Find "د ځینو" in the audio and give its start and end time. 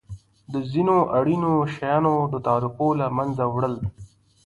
0.51-0.97